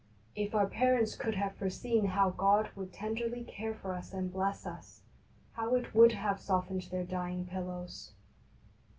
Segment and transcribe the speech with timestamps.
[0.35, 4.65] If our parents could have foreseen how God would tenderly care for us and bless
[4.65, 5.01] us,
[5.53, 8.11] how it would have softened their dying pillows